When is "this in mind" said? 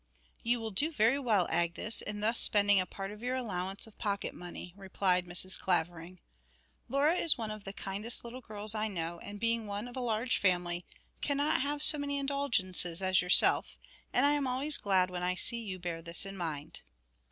16.01-16.79